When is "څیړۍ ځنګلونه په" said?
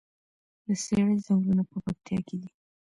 0.83-1.77